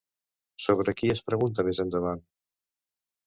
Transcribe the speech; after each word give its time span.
Sobre 0.63 0.95
qui 1.01 1.11
es 1.15 1.21
pregunta 1.27 1.67
més 1.67 1.81
endavant? 1.85 2.23